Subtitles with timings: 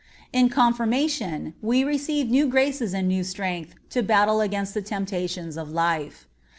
[0.33, 5.57] (41) In Confirmation we receive new graces and new strength to battle against the temptations
[5.57, 6.25] of life.